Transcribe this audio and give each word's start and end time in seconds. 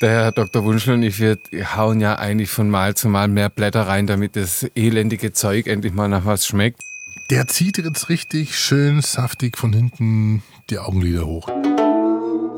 Der 0.00 0.10
Herr 0.10 0.32
Dr. 0.32 0.64
Wunschel 0.64 0.94
und 0.94 1.02
ich, 1.02 1.18
wir 1.20 1.38
hauen 1.76 2.00
ja 2.00 2.16
eigentlich 2.18 2.50
von 2.50 2.68
Mal 2.68 2.94
zu 2.94 3.08
Mal 3.08 3.28
mehr 3.28 3.48
Blätter 3.48 3.86
rein, 3.86 4.06
damit 4.06 4.36
das 4.36 4.66
elendige 4.74 5.32
Zeug 5.32 5.66
endlich 5.66 5.92
mal 5.94 6.08
nach 6.08 6.24
was 6.26 6.46
schmeckt. 6.46 6.82
Der 7.30 7.46
zieht 7.46 7.78
jetzt 7.78 8.08
richtig 8.08 8.58
schön 8.58 9.00
saftig 9.00 9.56
von 9.56 9.72
hinten 9.72 10.42
die 10.68 10.78
Augenlider 10.78 11.26
hoch. 11.26 11.48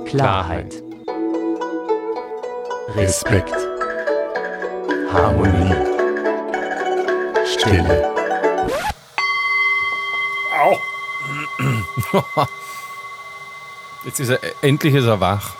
Klarheit. 0.07 0.83
Respekt. 2.97 3.55
Harmonie. 5.13 5.75
Stille. 7.47 8.13
Jetzt 14.07 14.21
ist 14.21 14.29
er, 14.31 14.39
endlich 14.63 14.95
ist 14.95 15.05
er 15.05 15.21
wach. 15.21 15.55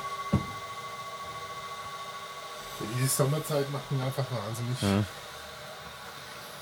Diese 2.97 3.09
Sommerzeit 3.09 3.71
macht 3.73 3.91
mich 3.91 4.01
einfach 4.03 4.25
wahnsinnig. 4.31 5.05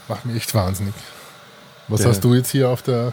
Macht 0.09 0.25
mich 0.25 0.37
echt 0.37 0.55
wahnsinnig. 0.55 0.95
Was 1.89 2.01
Der- 2.01 2.11
hast 2.11 2.25
du 2.25 2.35
jetzt 2.35 2.51
hier 2.51 2.69
auf 2.71 2.83
der. 2.83 3.13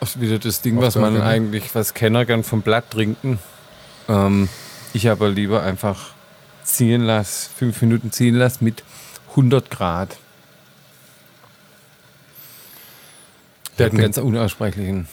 Das 0.00 0.10
ist 0.16 0.20
wieder 0.20 0.38
das 0.38 0.60
Ding, 0.60 0.80
was 0.82 0.96
man 0.96 1.14
Rinne. 1.14 1.24
eigentlich, 1.24 1.74
was 1.74 1.94
Kenner 1.94 2.26
gern 2.26 2.44
vom 2.44 2.60
Blatt 2.60 2.90
trinken. 2.90 3.38
Ähm, 4.08 4.50
ich 4.92 5.08
aber 5.08 5.30
lieber 5.30 5.62
einfach 5.62 6.10
ziehen 6.62 7.02
lasse, 7.02 7.48
fünf 7.56 7.80
Minuten 7.80 8.12
ziehen 8.12 8.34
lasse 8.34 8.62
mit 8.62 8.82
100 9.30 9.70
Grad. 9.70 10.16
Der 13.78 13.86
hat 13.86 13.92
einen 13.92 14.02
ganz 14.02 14.18
unaussprechlichen. 14.18 15.08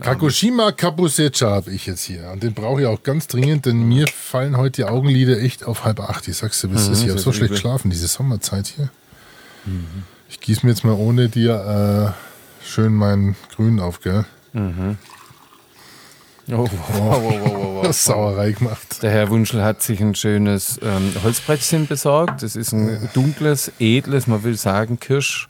Kagoshima 0.00 0.72
Kabusecha 0.72 1.50
habe 1.50 1.70
ich 1.72 1.86
jetzt 1.86 2.02
hier. 2.02 2.30
Und 2.30 2.42
den 2.42 2.54
brauche 2.54 2.80
ich 2.82 2.86
auch 2.86 3.02
ganz 3.02 3.26
dringend, 3.26 3.66
denn 3.66 3.82
mir 3.82 4.06
fallen 4.06 4.56
heute 4.56 4.82
die 4.82 4.84
Augenlider 4.84 5.40
echt 5.40 5.64
auf 5.64 5.84
halb 5.84 6.00
acht. 6.00 6.28
Ich 6.28 6.36
sag's 6.36 6.60
dir, 6.60 6.74
was 6.74 6.88
ist. 6.88 6.88
Ich 6.88 6.94
das 6.94 7.02
habe 7.08 7.18
ist 7.18 7.24
so 7.24 7.32
schlecht 7.32 7.50
übel. 7.50 7.56
geschlafen, 7.56 7.90
diese 7.90 8.06
Sommerzeit 8.08 8.66
hier. 8.66 8.90
Ich 10.28 10.40
gieße 10.40 10.64
mir 10.64 10.72
jetzt 10.72 10.84
mal 10.84 10.94
ohne 10.94 11.28
dir 11.28 12.14
äh, 12.14 12.64
schön 12.66 12.94
meinen 12.94 13.36
Grün 13.54 13.80
auf, 13.80 14.00
gell? 14.00 14.24
Oh, 14.54 14.60
wow, 16.50 16.68
wow, 16.88 17.22
wow, 17.22 17.42
wow, 17.44 17.84
wow. 17.84 17.92
Sauerei 17.94 18.52
gemacht. 18.52 19.02
Der 19.02 19.10
Herr 19.10 19.28
Wunschel 19.28 19.62
hat 19.62 19.82
sich 19.82 20.00
ein 20.00 20.14
schönes 20.14 20.80
ähm, 20.82 21.12
Holzbrettchen 21.22 21.86
besorgt. 21.86 22.42
Das 22.42 22.56
ist 22.56 22.72
ein 22.72 23.10
dunkles, 23.12 23.70
edles, 23.78 24.26
man 24.26 24.42
will 24.44 24.56
sagen 24.56 24.98
Kirsch. 24.98 25.48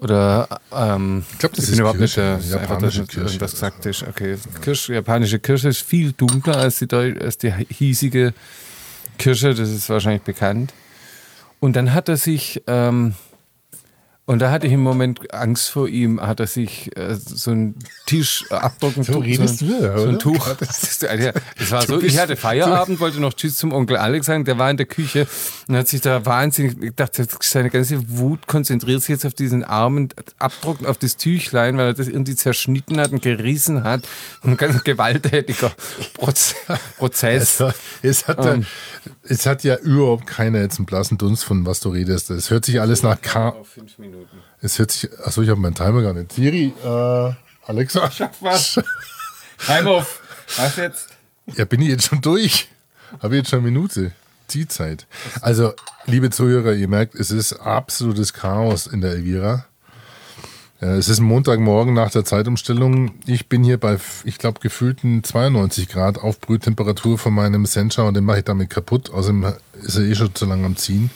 Oder 0.00 0.48
ähm, 0.72 1.24
Ich 1.32 1.38
glaub, 1.38 1.52
das 1.52 1.64
ich 1.64 1.72
ist 1.72 1.78
überhaupt 1.78 1.98
Kirsch, 1.98 2.16
nicht 2.16 2.52
der, 2.52 2.60
japanische 2.60 3.06
Kirsch 3.06 3.16
irgendwas 3.16 3.52
oder 3.54 3.70
gesagt 3.70 3.86
ist. 3.86 4.02
Okay, 4.02 4.36
Kirsch, 4.60 4.88
japanische 4.88 5.38
Kirsche 5.38 5.68
ist 5.68 5.82
viel 5.82 6.12
dunkler 6.12 6.56
als 6.56 6.78
die, 6.78 6.92
als 6.92 7.38
die 7.38 7.52
hiesige 7.52 8.34
Kirsche, 9.18 9.54
das 9.54 9.70
ist 9.70 9.88
wahrscheinlich 9.88 10.22
bekannt. 10.22 10.72
Und 11.60 11.76
dann 11.76 11.94
hat 11.94 12.08
er 12.08 12.16
sich, 12.16 12.62
ähm, 12.66 13.14
und 14.26 14.38
da 14.38 14.50
hatte 14.50 14.66
ich 14.66 14.72
im 14.72 14.80
Moment 14.80 15.34
Angst 15.34 15.68
vor 15.68 15.86
ihm, 15.86 16.18
hat 16.18 16.40
er 16.40 16.46
sich 16.46 16.96
äh, 16.96 17.14
so 17.14 17.50
einen 17.50 17.74
Tisch 18.06 18.46
äh, 18.50 18.54
abdrucken 18.54 19.02
So 19.04 19.14
so, 19.14 19.18
redest 19.18 19.58
so, 19.58 19.66
du, 19.66 19.98
so 19.98 20.08
ein? 20.08 20.18
Tuch. 20.18 20.48
Das, 20.58 21.70
war 21.70 21.82
so, 21.86 22.00
ich 22.00 22.18
hatte 22.18 22.36
Feierabend, 22.36 23.00
wollte 23.00 23.20
noch 23.20 23.34
Tschüss 23.34 23.56
zum 23.56 23.72
Onkel 23.72 23.98
Alex 23.98 24.26
sagen, 24.26 24.44
der 24.44 24.56
war 24.58 24.70
in 24.70 24.78
der 24.78 24.86
Küche 24.86 25.26
und 25.68 25.76
hat 25.76 25.88
sich 25.88 26.00
da 26.00 26.24
wahnsinnig, 26.24 26.82
ich 26.82 26.94
dachte, 26.94 27.26
seine 27.40 27.68
ganze 27.68 28.18
Wut 28.18 28.46
konzentriert 28.46 29.02
sich 29.02 29.10
jetzt 29.10 29.26
auf 29.26 29.34
diesen 29.34 29.62
armen 29.62 30.08
Abdruck, 30.38 30.86
auf 30.86 30.96
das 30.96 31.16
Tüchlein, 31.16 31.76
weil 31.76 31.88
er 31.88 31.94
das 31.94 32.08
irgendwie 32.08 32.34
zerschnitten 32.34 32.98
hat 33.00 33.12
und 33.12 33.20
gerissen 33.20 33.84
hat. 33.84 34.08
Ein 34.42 34.56
ganz 34.56 34.82
gewalttätiger 34.84 35.72
Proz 36.14 36.54
Prozess. 36.98 37.60
Es, 37.60 37.74
es, 38.02 38.28
hat 38.28 38.44
ja, 38.44 38.58
es 39.26 39.46
hat 39.46 39.64
ja 39.64 39.76
überhaupt 39.76 40.26
keiner 40.26 40.60
jetzt 40.60 40.78
einen 40.78 40.86
blassen 40.86 41.18
Dunst 41.18 41.44
von 41.44 41.64
was 41.66 41.80
du 41.80 41.88
redest. 41.90 42.30
Es 42.30 42.50
hört 42.50 42.64
sich 42.64 42.80
alles 42.80 43.02
nach 43.02 43.20
K. 43.20 43.54
Es 44.60 44.78
hört 44.78 44.90
sich. 44.90 45.10
Achso, 45.24 45.42
ich 45.42 45.48
habe 45.48 45.60
meinen 45.60 45.74
Timer 45.74 46.02
gar 46.02 46.12
nicht. 46.12 46.32
Siri, 46.32 46.72
äh, 46.84 47.32
Alexa. 47.66 48.10
Was? 48.40 48.80
Time 49.66 49.90
off. 49.90 50.20
Was 50.56 50.76
jetzt? 50.76 51.08
Ja, 51.56 51.64
bin 51.64 51.80
ich 51.82 51.88
jetzt 51.88 52.06
schon 52.06 52.20
durch? 52.20 52.68
Habe 53.22 53.34
ich 53.34 53.42
jetzt 53.42 53.50
schon 53.50 53.60
eine 53.60 53.70
Minute? 53.70 54.12
Zielzeit. 54.46 55.06
Also, 55.40 55.72
liebe 56.06 56.30
Zuhörer, 56.30 56.72
ihr 56.74 56.88
merkt, 56.88 57.14
es 57.14 57.30
ist 57.30 57.54
absolutes 57.54 58.34
Chaos 58.34 58.86
in 58.86 59.00
der 59.00 59.12
Elvira. 59.12 59.66
Äh, 60.80 60.86
Es 60.96 61.08
ist 61.08 61.20
Montagmorgen 61.20 61.94
nach 61.94 62.10
der 62.10 62.24
Zeitumstellung. 62.24 63.12
Ich 63.26 63.48
bin 63.48 63.64
hier 63.64 63.78
bei, 63.78 63.98
ich 64.24 64.38
glaube, 64.38 64.60
gefühlten 64.60 65.22
92 65.24 65.88
Grad 65.88 66.18
Aufbrühtemperatur 66.18 67.18
von 67.18 67.34
meinem 67.34 67.66
Sencha 67.66 68.02
und 68.02 68.14
den 68.14 68.24
mache 68.24 68.38
ich 68.38 68.44
damit 68.44 68.70
kaputt. 68.70 69.10
Außerdem 69.10 69.46
ist 69.82 69.96
er 69.96 70.04
eh 70.04 70.14
schon 70.14 70.34
zu 70.34 70.46
lange 70.46 70.66
am 70.66 70.76
Ziehen. 70.76 71.10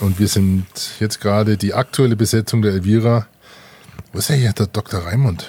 Und 0.00 0.18
wir 0.18 0.28
sind 0.28 0.66
jetzt 0.98 1.20
gerade 1.20 1.56
die 1.56 1.74
aktuelle 1.74 2.16
Besetzung 2.16 2.62
der 2.62 2.72
Elvira. 2.72 3.26
Wo 4.12 4.18
ist 4.18 4.30
er 4.30 4.36
hier, 4.36 4.52
der 4.52 4.66
Dr. 4.66 5.00
Raimund? 5.00 5.46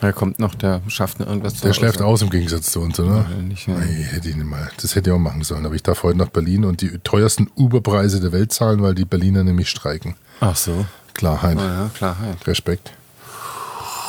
Da 0.00 0.12
kommt 0.12 0.38
noch, 0.38 0.54
der 0.54 0.80
schafft 0.88 1.20
noch 1.20 1.26
irgendwas 1.26 1.60
Der 1.60 1.72
schläft 1.74 2.00
aus 2.02 2.22
im 2.22 2.30
Gegensatz 2.30 2.70
zu 2.72 2.80
uns, 2.80 2.98
oder? 2.98 3.26
nicht, 3.46 3.66
ja. 3.68 3.74
Nee, 3.78 4.02
hätte 4.02 4.28
ich 4.30 4.36
nicht 4.36 4.46
mal. 4.46 4.70
Das 4.80 4.94
hätte 4.94 5.10
ich 5.10 5.14
auch 5.14 5.18
machen 5.20 5.42
sollen. 5.42 5.64
Aber 5.66 5.74
ich 5.74 5.82
darf 5.82 6.02
heute 6.02 6.18
nach 6.18 6.28
Berlin 6.30 6.64
und 6.64 6.80
die 6.80 6.98
teuersten 7.04 7.48
Uberpreise 7.56 8.20
der 8.20 8.32
Welt 8.32 8.52
zahlen, 8.52 8.82
weil 8.82 8.94
die 8.94 9.04
Berliner 9.04 9.44
nämlich 9.44 9.68
streiken. 9.68 10.14
Ach 10.40 10.56
so. 10.56 10.86
Klarheit. 11.16 11.58
Ja, 11.58 11.90
Klarheit. 11.94 12.46
Respekt. 12.46 12.92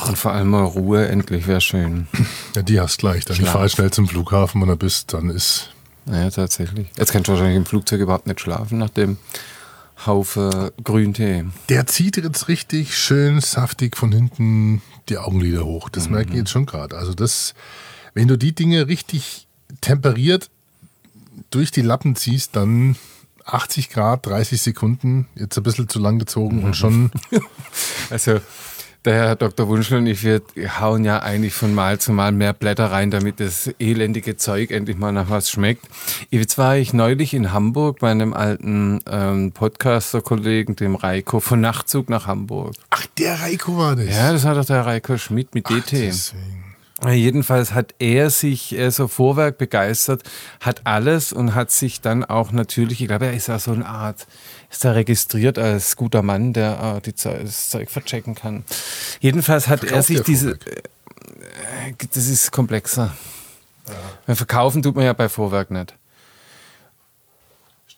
Und 0.07 0.17
vor 0.17 0.31
allem 0.33 0.49
mal 0.49 0.63
Ruhe, 0.63 1.07
endlich 1.07 1.47
wäre 1.47 1.61
schön. 1.61 2.07
Ja, 2.55 2.61
die 2.61 2.79
hast 2.79 2.99
gleich. 2.99 3.25
Dann 3.25 3.35
Schlaf. 3.37 3.53
fahr 3.53 3.67
schnell 3.69 3.91
zum 3.91 4.07
Flughafen 4.07 4.61
und 4.61 4.67
dann 4.67 4.77
bist, 4.77 5.13
dann 5.13 5.29
ist. 5.29 5.71
Ja, 6.05 6.29
tatsächlich. 6.29 6.87
Jetzt 6.97 7.11
kannst 7.11 7.27
du 7.27 7.31
wahrscheinlich 7.33 7.57
im 7.57 7.65
Flugzeug 7.65 7.99
überhaupt 8.01 8.27
nicht 8.27 8.39
schlafen 8.39 8.77
nach 8.77 8.89
dem 8.91 9.17
Haufe 10.05 10.71
Grüntee. 10.83 11.45
Der 11.69 11.87
zieht 11.87 12.17
jetzt 12.17 12.47
richtig 12.47 12.95
schön 12.95 13.41
saftig 13.41 13.97
von 13.97 14.11
hinten 14.11 14.81
die 15.09 15.17
Augenlider 15.17 15.65
hoch. 15.65 15.89
Das 15.89 16.09
merke 16.09 16.27
Mhm. 16.27 16.33
ich 16.33 16.39
jetzt 16.41 16.51
schon 16.51 16.65
gerade. 16.67 16.95
Also 16.95 17.13
das, 17.15 17.55
wenn 18.13 18.27
du 18.27 18.37
die 18.37 18.53
Dinge 18.53 18.87
richtig 18.87 19.47
temperiert 19.81 20.49
durch 21.49 21.71
die 21.71 21.81
Lappen 21.81 22.15
ziehst, 22.15 22.55
dann 22.55 22.95
80 23.47 23.89
Grad, 23.89 24.25
30 24.25 24.61
Sekunden, 24.61 25.27
jetzt 25.35 25.57
ein 25.57 25.63
bisschen 25.63 25.87
zu 25.89 25.99
lang 25.99 26.19
gezogen 26.19 26.57
Mhm. 26.59 26.63
und 26.65 26.75
schon 26.75 27.11
Also, 28.09 28.39
der 29.05 29.13
Herr 29.13 29.35
Dr. 29.37 29.69
Wunschel 29.69 29.99
und 29.99 30.07
ich, 30.07 30.23
wir 30.23 30.41
hauen 30.81 31.05
ja 31.05 31.19
eigentlich 31.19 31.53
von 31.53 31.73
Mal 31.73 31.97
zu 31.99 32.11
Mal 32.11 32.33
mehr 32.33 32.51
Blätter 32.51 32.91
rein, 32.91 33.09
damit 33.09 33.39
das 33.39 33.69
elendige 33.79 34.35
Zeug 34.35 34.69
endlich 34.71 34.97
mal 34.97 35.13
nach 35.13 35.29
was 35.29 35.49
schmeckt. 35.49 35.85
Jetzt 36.29 36.57
war 36.57 36.75
ich 36.75 36.91
neulich 36.93 37.33
in 37.33 37.53
Hamburg 37.53 37.99
bei 37.99 38.11
einem 38.11 38.33
alten 38.33 38.99
ähm, 39.09 39.53
Podcaster-Kollegen, 39.53 40.75
dem 40.75 40.95
Reiko, 40.95 41.39
von 41.39 41.61
Nachtzug 41.61 42.09
nach 42.09 42.27
Hamburg. 42.27 42.75
Ach, 42.89 43.05
der 43.17 43.39
Reiko 43.39 43.77
war 43.77 43.95
das. 43.95 44.07
Ja, 44.07 44.33
das 44.33 44.43
war 44.43 44.55
doch 44.55 44.65
der 44.65 44.85
Reiko 44.85 45.17
Schmidt 45.17 45.53
mit 45.55 45.69
DT. 45.69 45.91
Deswegen. 45.93 46.66
Jedenfalls 47.05 47.73
hat 47.73 47.93
er 47.99 48.31
sich 48.31 48.75
so 48.89 49.07
Vorwerk 49.07 49.59
begeistert, 49.59 50.23
hat 50.59 50.81
alles 50.85 51.31
und 51.31 51.53
hat 51.53 51.69
sich 51.69 52.01
dann 52.01 52.25
auch 52.25 52.51
natürlich, 52.51 53.01
ich 53.01 53.07
glaube, 53.07 53.27
er 53.27 53.33
ist 53.33 53.47
ja 53.47 53.59
so 53.59 53.71
eine 53.71 53.85
Art, 53.85 54.25
ist 54.71 54.83
da 54.83 54.93
registriert 54.93 55.59
als 55.59 55.95
guter 55.95 56.23
Mann, 56.23 56.53
der 56.53 56.95
äh, 56.97 57.01
die 57.01 57.13
das 57.13 57.69
Zeug 57.69 57.91
verchecken 57.91 58.33
kann. 58.33 58.63
Jedenfalls 59.19 59.67
hat 59.67 59.83
er 59.83 59.89
Verkauft 59.89 60.07
sich 60.07 60.17
der 60.17 60.25
diese, 60.25 60.51
äh, 60.51 61.93
das 62.13 62.27
ist 62.27 62.51
komplexer. 62.51 63.15
Weil 64.25 64.35
Verkaufen 64.35 64.81
tut 64.81 64.95
man 64.95 65.05
ja 65.05 65.13
bei 65.13 65.29
Vorwerk 65.29 65.71
nicht. 65.71 65.93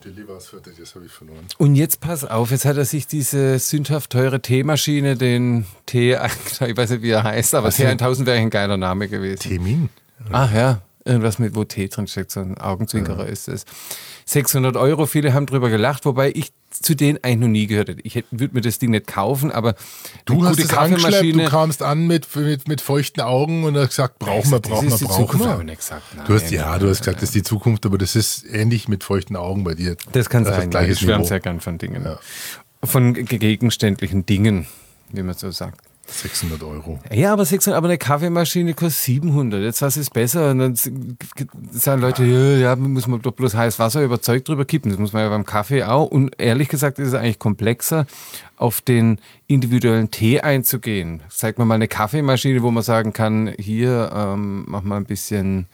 Es 0.01 0.47
fertig, 0.47 0.75
das 0.79 0.95
habe 0.95 1.07
ich 1.07 1.11
verloren. 1.11 1.45
Und 1.57 1.75
jetzt 1.75 1.99
pass 1.99 2.23
auf, 2.23 2.51
jetzt 2.51 2.63
hat 2.63 2.77
er 2.77 2.85
sich 2.85 3.05
diese 3.05 3.59
sündhaft 3.59 4.11
teure 4.11 4.41
Teemaschine, 4.41 5.17
den 5.17 5.65
T, 5.87 6.13
ich 6.15 6.77
weiß 6.77 6.91
nicht, 6.91 7.01
wie 7.01 7.09
er 7.09 7.23
heißt, 7.23 7.53
aber 7.53 7.67
T1000 7.67 8.25
wäre 8.25 8.37
ein 8.37 8.49
geiler 8.49 8.77
Name 8.77 9.09
gewesen. 9.09 9.41
Termin? 9.41 9.89
Ach 10.31 10.53
ja, 10.53 10.81
irgendwas 11.05 11.39
mit, 11.39 11.55
wo 11.55 11.63
Tee 11.63 11.87
drin 11.87 12.07
steckt, 12.07 12.31
so 12.31 12.39
ein 12.41 12.57
Augenzwinkerer 12.57 13.25
ist 13.25 13.47
es. 13.47 13.65
600 14.25 14.75
Euro, 14.77 15.05
viele 15.07 15.33
haben 15.33 15.45
drüber 15.45 15.69
gelacht, 15.69 16.05
wobei 16.05 16.31
ich 16.35 16.51
zu 16.69 16.95
denen 16.95 17.17
eigentlich 17.23 17.39
noch 17.39 17.47
nie 17.47 17.65
gehört 17.67 17.89
hätte. 17.89 18.01
Ich 18.03 18.15
würde 18.29 18.53
mir 18.53 18.61
das 18.61 18.77
Ding 18.77 18.91
nicht 18.91 19.07
kaufen, 19.07 19.51
aber 19.51 19.73
Du 20.25 20.45
hast 20.45 20.57
gute 20.57 20.67
es 20.67 20.77
angeschleppt, 20.77 21.35
du 21.35 21.45
kamst 21.45 21.81
an 21.81 22.05
mit, 22.05 22.35
mit, 22.35 22.67
mit 22.67 22.81
feuchten 22.81 23.21
Augen 23.21 23.63
und 23.63 23.75
hast 23.75 23.89
gesagt, 23.89 24.19
brauchen 24.19 24.51
wir, 24.51 24.59
Das 24.59 24.69
brauchen 24.69 24.89
wir, 24.91 25.07
brauchen 25.07 25.39
wir. 25.39 25.57
ich 25.59 25.65
nicht 25.65 25.77
gesagt. 25.79 26.03
Du 26.27 26.33
hast, 26.35 26.43
Nein, 26.43 26.53
ja, 26.53 26.77
du 26.77 26.89
hast 26.89 26.99
gesagt, 26.99 27.17
das 27.17 27.23
ist 27.29 27.35
die 27.35 27.43
Zukunft, 27.43 27.85
aber 27.87 27.97
das 27.97 28.15
ist 28.15 28.45
ähnlich 28.45 28.87
mit 28.87 29.03
feuchten 29.03 29.35
Augen 29.35 29.63
bei 29.63 29.73
dir. 29.73 29.95
Das 30.11 30.29
kann 30.29 30.43
Das 30.43 30.55
sein. 30.57 30.69
Gleiches 30.69 30.97
ich 30.97 31.05
schwärme 31.05 31.25
sehr 31.25 31.39
gern 31.39 31.59
von 31.59 31.79
Dingen. 31.79 32.03
Ja. 32.03 32.19
Von 32.83 33.13
ge- 33.15 33.25
gegenständlichen 33.39 34.25
Dingen, 34.27 34.67
wie 35.11 35.23
man 35.23 35.33
so 35.35 35.49
sagt. 35.49 35.81
600 36.11 36.63
Euro. 36.63 36.99
Ja, 37.11 37.33
aber 37.33 37.45
600, 37.45 37.77
aber 37.77 37.87
eine 37.87 37.97
Kaffeemaschine 37.97 38.73
kostet 38.73 39.03
700. 39.03 39.61
Jetzt 39.61 39.81
was 39.81 39.97
ist 39.97 40.13
besser? 40.13 40.51
Und 40.51 40.59
dann 40.59 40.75
sagen 41.71 42.01
Leute, 42.01 42.25
ja, 42.25 42.57
ja, 42.57 42.75
muss 42.75 43.07
man 43.07 43.21
doch 43.21 43.31
bloß 43.31 43.55
heiß 43.55 43.79
Wasser 43.79 44.03
überzeugt 44.03 44.47
drüber 44.47 44.65
kippen. 44.65 44.91
Das 44.91 44.99
muss 44.99 45.13
man 45.13 45.23
ja 45.23 45.29
beim 45.29 45.45
Kaffee 45.45 45.83
auch. 45.83 46.07
Und 46.07 46.33
ehrlich 46.37 46.69
gesagt 46.69 46.99
ist 46.99 47.09
es 47.09 47.13
eigentlich 47.13 47.39
komplexer, 47.39 48.05
auf 48.57 48.81
den 48.81 49.19
individuellen 49.47 50.11
Tee 50.11 50.41
einzugehen. 50.41 51.21
Zeig 51.29 51.57
mir 51.57 51.65
mal 51.65 51.75
eine 51.75 51.87
Kaffeemaschine, 51.87 52.61
wo 52.61 52.71
man 52.71 52.83
sagen 52.83 53.13
kann, 53.13 53.53
hier 53.57 54.11
ähm, 54.13 54.65
mach 54.67 54.83
mal 54.83 54.97
ein 54.97 55.05
bisschen 55.05 55.67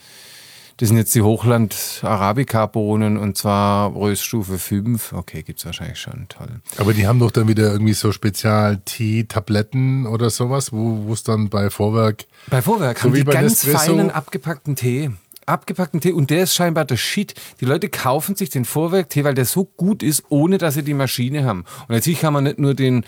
das 0.77 0.89
sind 0.89 0.97
jetzt 0.97 1.15
die 1.15 1.21
Hochland-Arabica-Bohnen 1.21 3.17
und 3.17 3.37
zwar 3.37 3.95
Röststufe 3.95 4.57
5. 4.57 5.13
Okay, 5.13 5.41
gibt 5.43 5.59
es 5.59 5.65
wahrscheinlich 5.65 5.99
schon. 5.99 6.25
Toll. 6.27 6.59
Aber 6.77 6.93
die 6.93 7.07
haben 7.07 7.19
doch 7.19 7.31
dann 7.31 7.47
wieder 7.47 7.71
irgendwie 7.71 7.93
so 7.93 8.11
Spezial-Tee-Tabletten 8.11 10.05
oder 10.05 10.29
sowas, 10.29 10.73
wo 10.73 11.11
es 11.13 11.23
dann 11.23 11.49
bei 11.49 11.69
Vorwerk. 11.69 12.25
Bei 12.49 12.61
Vorwerk 12.61 12.99
so 12.99 13.05
haben 13.05 13.13
die 13.13 13.23
ganz 13.23 13.63
Nespresso. 13.63 13.95
feinen 13.95 14.11
abgepackten 14.11 14.75
Tee 14.75 15.11
abgepackten 15.45 16.01
Tee 16.01 16.11
und 16.11 16.29
der 16.29 16.43
ist 16.43 16.55
scheinbar 16.55 16.85
der 16.85 16.97
Shit. 16.97 17.33
Die 17.59 17.65
Leute 17.65 17.89
kaufen 17.89 18.35
sich 18.35 18.49
den 18.49 18.65
Vorwerk-Tee, 18.65 19.23
weil 19.23 19.33
der 19.33 19.45
so 19.45 19.65
gut 19.65 20.03
ist, 20.03 20.23
ohne 20.29 20.57
dass 20.57 20.75
sie 20.75 20.83
die 20.83 20.93
Maschine 20.93 21.43
haben. 21.45 21.65
Und 21.87 21.89
natürlich 21.89 22.21
kann 22.21 22.33
man 22.33 22.43
nicht 22.43 22.59
nur 22.59 22.73
den 22.73 23.05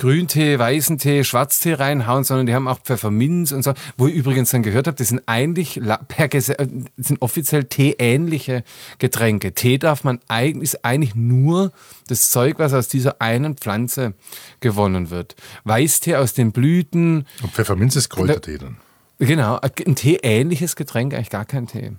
Grüntee, 0.00 0.58
weißen 0.58 0.96
Tee, 0.96 1.24
Schwarztee 1.24 1.74
reinhauen, 1.74 2.24
sondern 2.24 2.46
die 2.46 2.54
haben 2.54 2.66
auch 2.68 2.80
Pfefferminz 2.80 3.52
und 3.52 3.62
so. 3.62 3.74
Wo 3.98 4.06
ich 4.06 4.14
übrigens 4.14 4.50
dann 4.50 4.62
gehört 4.62 4.86
habe, 4.86 4.96
das 4.96 5.08
sind 5.08 5.22
eigentlich 5.26 5.78
per 6.08 6.28
das 6.28 6.46
sind 6.46 7.20
offiziell 7.20 7.64
teeähnliche 7.64 8.64
Getränke. 8.98 9.52
Tee 9.52 9.76
darf 9.76 10.02
man 10.02 10.20
eigentlich, 10.26 10.72
ist 10.72 10.84
eigentlich 10.86 11.14
nur 11.14 11.70
das 12.08 12.30
Zeug, 12.30 12.58
was 12.58 12.72
aus 12.72 12.88
dieser 12.88 13.20
einen 13.20 13.56
Pflanze 13.56 14.14
gewonnen 14.60 15.10
wird. 15.10 15.36
Weißtee 15.64 16.16
aus 16.16 16.32
den 16.32 16.52
Blüten. 16.52 17.26
Und 17.42 17.52
Pfefferminz 17.52 17.94
ist 17.94 18.08
Kräutertee 18.08 18.56
dann. 18.56 18.78
Genau, 19.20 19.60
ein 19.60 19.94
Tee-ähnliches 19.94 20.76
Getränk, 20.76 21.14
eigentlich 21.14 21.30
gar 21.30 21.44
kein 21.44 21.66
Tee. 21.66 21.92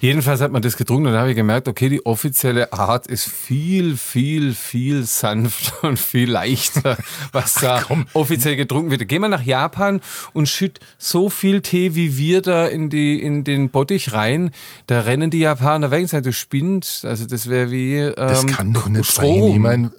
Jedenfalls 0.00 0.40
hat 0.40 0.52
man 0.52 0.60
das 0.60 0.76
getrunken 0.76 1.06
und 1.06 1.12
dann 1.12 1.20
habe 1.20 1.30
ich 1.30 1.36
gemerkt, 1.36 1.68
okay, 1.68 1.88
die 1.88 2.04
offizielle 2.04 2.72
Art 2.72 3.06
ist 3.06 3.28
viel, 3.30 3.96
viel, 3.96 4.54
viel 4.54 5.04
sanfter 5.04 5.82
und 5.88 5.98
viel 5.98 6.30
leichter, 6.30 6.98
was 7.32 7.54
da 7.54 7.84
Ach, 7.88 7.96
offiziell 8.12 8.56
getrunken 8.56 8.90
wird. 8.90 9.08
Geh 9.08 9.18
mal 9.18 9.28
nach 9.28 9.42
Japan 9.42 10.00
und 10.34 10.48
schütt 10.48 10.80
so 10.98 11.30
viel 11.30 11.62
Tee, 11.62 11.94
wie 11.94 12.18
wir 12.18 12.42
da 12.42 12.66
in, 12.66 12.90
die, 12.90 13.22
in 13.22 13.44
den 13.44 13.70
Bottich 13.70 14.12
rein. 14.12 14.50
Da 14.86 15.00
rennen 15.00 15.30
die 15.30 15.38
Japaner 15.38 15.90
weg 15.90 16.02
und 16.02 16.08
sagen, 16.08 16.24
du 16.24 16.32
spinnst. 16.32 17.06
Also 17.06 17.24
das 17.24 17.48
wäre 17.48 17.70
wie. 17.70 17.96
Ähm, 17.96 18.14
das 18.16 18.46
kann 18.46 18.72
doch 18.74 18.88
nicht 18.88 19.10
Strom. 19.10 19.42
sein. 19.42 19.52
Ich 19.52 19.58
meine, 19.58 19.92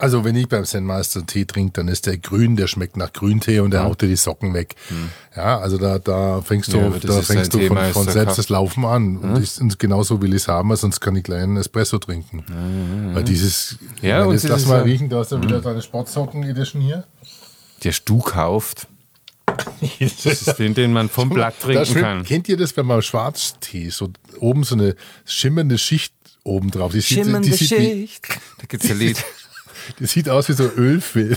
also 0.00 0.24
wenn 0.24 0.34
ich 0.34 0.48
beim 0.48 0.64
Zen 0.64 0.84
Meister 0.84 1.26
Tee 1.26 1.44
trinke, 1.44 1.72
dann 1.74 1.88
ist 1.88 2.06
der 2.06 2.16
grün, 2.16 2.56
der 2.56 2.66
schmeckt 2.66 2.96
nach 2.96 3.12
Grüntee 3.12 3.60
und 3.60 3.70
der 3.70 3.80
ja. 3.80 3.86
haut 3.86 4.00
dir 4.00 4.08
die 4.08 4.16
Socken 4.16 4.54
weg. 4.54 4.74
Hm. 4.88 5.10
Ja, 5.36 5.58
also 5.58 5.78
da, 5.78 5.98
da 5.98 6.40
fängst 6.40 6.72
du, 6.72 6.78
ja, 6.78 6.90
da 6.90 7.22
fängst 7.22 7.52
du 7.54 7.60
von, 7.66 7.78
von 7.92 8.08
selbst 8.08 8.38
das 8.38 8.48
Laufen 8.48 8.84
an. 8.84 9.18
Und, 9.18 9.36
hm? 9.36 9.42
ich, 9.42 9.60
und 9.60 9.78
genauso 9.78 10.22
will 10.22 10.30
ich 10.30 10.42
es 10.42 10.48
haben, 10.48 10.74
sonst 10.74 11.00
kann 11.00 11.14
ich 11.16 11.24
gleich 11.24 11.42
einen 11.42 11.56
Espresso 11.56 11.98
trinken. 11.98 12.44
Ja, 12.48 13.14
Weil 13.14 13.24
dieses, 13.24 13.78
ja, 14.00 14.24
und 14.24 14.32
jetzt 14.32 14.48
lass 14.48 14.66
mal 14.66 14.82
riechen, 14.82 15.08
du 15.08 15.18
hast 15.18 15.32
ja 15.32 15.42
wieder 15.42 15.56
hm. 15.56 15.62
deine 15.62 15.82
Sportsocken 15.82 16.44
Edition 16.44 16.80
hier. 16.80 17.04
Der 17.84 17.94
du 18.04 18.18
kauft. 18.18 18.86
das 20.00 20.26
ist 20.26 20.58
den, 20.58 20.74
den 20.74 20.92
man 20.92 21.08
vom 21.08 21.28
Blatt 21.28 21.60
trinken 21.60 21.84
schwimmt, 21.84 22.04
kann. 22.04 22.24
Kennt 22.24 22.48
ihr 22.48 22.56
das, 22.56 22.76
wenn 22.76 22.86
man 22.86 23.02
Schwarztee, 23.02 23.90
so 23.90 24.10
oben 24.38 24.64
so 24.64 24.74
eine 24.76 24.94
schimmernde 25.24 25.76
Schicht 25.76 26.14
oben 26.44 26.70
drauf. 26.70 26.92
Die 26.92 27.02
schimmernde 27.02 27.48
sieht, 27.48 27.60
die 27.60 27.66
Schicht. 27.66 28.28
Wie, 28.28 28.38
da 28.58 28.66
gibt's 28.68 28.88
ja 28.88 28.94
Lied. 28.94 29.22
Das 29.98 30.10
sieht 30.10 30.28
aus 30.28 30.48
wie 30.48 30.52
so 30.52 30.64
ein 30.64 30.72
Ölfilm. 30.76 31.36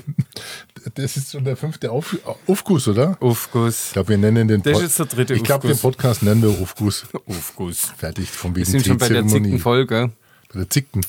Das 0.95 1.15
ist 1.15 1.31
schon 1.31 1.45
der 1.45 1.55
fünfte 1.55 1.91
Auf 1.91 2.17
Aufguss, 2.45 2.87
oder? 2.87 3.17
Aufguss. 3.21 3.87
Ich 3.87 3.93
glaube, 3.93 4.09
wir 4.09 4.17
nennen 4.17 4.47
den 4.47 4.61
Pod 4.61 4.73
Das 4.73 4.81
ist 4.81 4.99
der 4.99 5.05
dritte 5.05 5.33
Ich 5.33 5.43
glaube, 5.43 5.67
den 5.67 5.77
Podcast 5.77 6.23
nennen 6.23 6.41
wir 6.41 6.49
Aufguss. 6.49 7.05
Aufguss. 7.25 7.93
Fertig 7.97 8.29
vom 8.29 8.55
Wir 8.55 8.65
sind 8.65 8.85
schon 8.85 8.97
bei 8.97 9.07
der 9.07 9.25
zickten 9.25 9.59
Folge. 9.59 10.11
Bei 10.51 10.59
der 10.59 10.69
Zickten. 10.69 11.05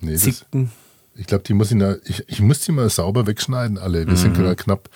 Nee, 0.00 0.16
Zickten. 0.16 0.70
Ich 1.16 1.26
glaube, 1.26 1.44
die 1.44 1.54
muss 1.54 1.70
ich, 1.70 1.78
da, 1.78 1.94
ich, 2.04 2.24
ich 2.26 2.40
muss 2.40 2.60
die 2.60 2.72
mal 2.72 2.90
sauber 2.90 3.26
wegschneiden, 3.26 3.78
alle. 3.78 4.04
Wir 4.04 4.12
mhm. 4.12 4.16
sind 4.16 4.36
gerade 4.36 4.56
knapp 4.56 4.88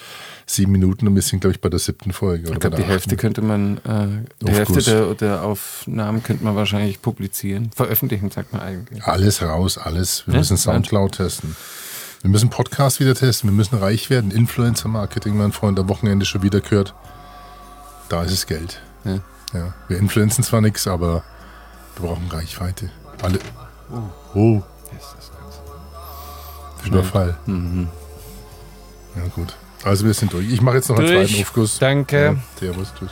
sieben 0.47 0.73
Minuten 0.73 1.06
und 1.06 1.15
wir 1.15 1.23
sind, 1.23 1.41
glaube 1.41 1.53
ich, 1.53 1.61
bei 1.61 1.69
der 1.69 1.79
siebten 1.79 2.12
Folge. 2.12 2.51
ich 2.51 2.59
glaube, 2.59 2.77
die 2.77 2.83
Hälfte 2.83 3.17
könnte 3.17 3.41
man, 3.41 3.79
äh, 3.79 4.44
die 4.44 4.51
Hälfte 4.51 4.83
der, 4.83 5.15
der, 5.15 5.43
Aufnahmen 5.44 6.23
könnte 6.25 6.43
man 6.43 6.56
wahrscheinlich 6.56 7.01
publizieren. 7.01 7.71
Veröffentlichen, 7.75 8.31
sagt 8.33 8.53
man 8.53 8.62
eigentlich. 8.62 9.05
Alles 9.05 9.43
raus, 9.43 9.79
alles. 9.79 10.27
Wir 10.27 10.35
ja? 10.35 10.41
müssen 10.41 10.56
Soundcloud 10.56 11.12
testen. 11.12 11.55
Wir 12.23 12.31
müssen 12.31 12.50
Podcast 12.50 12.99
wieder 12.99 13.15
testen, 13.15 13.49
wir 13.50 13.55
müssen 13.55 13.79
reich 13.79 14.11
werden. 14.11 14.31
Influencer-Marketing, 14.31 15.37
mein 15.37 15.53
Freund, 15.53 15.79
am 15.79 15.88
Wochenende 15.88 16.26
schon 16.26 16.43
wieder 16.43 16.61
gehört. 16.61 16.94
Da 18.09 18.23
ist 18.25 18.32
es 18.32 18.47
Geld. 18.47 18.81
Ja. 19.05 19.20
ja. 19.55 19.75
Wir 19.87 19.99
influenzen 19.99 20.43
zwar 20.43 20.61
nichts, 20.61 20.87
aber 20.88 21.23
wir 21.97 22.09
brauchen 22.09 22.29
Reichweite. 22.29 22.91
Alle. 23.23 23.38
Oh. 24.35 24.38
oh. 24.38 24.62
Überfall. 26.85 27.37
Mhm. 27.47 27.88
Ja, 29.15 29.23
gut. 29.35 29.55
Also 29.85 30.05
wir 30.05 30.15
sind 30.15 30.32
durch. 30.32 30.50
Ich 30.50 30.61
mache 30.61 30.76
jetzt 30.76 30.88
noch 30.88 30.99
einen 30.99 31.09
zweiten 31.09 31.43
Aufguss. 31.43 31.79
Danke. 31.79 32.23
Ja, 32.23 32.37
servus, 32.59 32.93
tschüss. 32.99 33.11